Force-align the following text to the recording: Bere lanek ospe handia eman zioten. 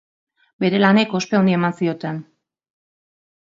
Bere 0.63 0.79
lanek 0.79 1.13
ospe 1.19 1.39
handia 1.41 1.59
eman 1.59 1.77
zioten. 1.83 2.19